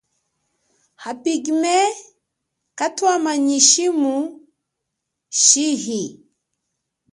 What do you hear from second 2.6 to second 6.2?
kathwama nyi shimu chihi.